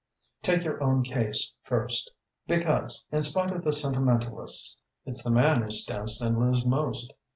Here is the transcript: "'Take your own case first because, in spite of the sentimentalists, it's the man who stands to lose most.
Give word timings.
"'Take 0.41 0.63
your 0.63 0.81
own 0.83 1.03
case 1.03 1.53
first 1.61 2.09
because, 2.47 3.05
in 3.11 3.21
spite 3.21 3.51
of 3.51 3.63
the 3.63 3.71
sentimentalists, 3.71 4.81
it's 5.05 5.21
the 5.23 5.29
man 5.29 5.61
who 5.61 5.69
stands 5.69 6.17
to 6.17 6.29
lose 6.29 6.65
most. 6.65 7.13